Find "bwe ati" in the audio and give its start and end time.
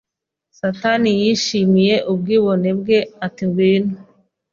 2.79-3.43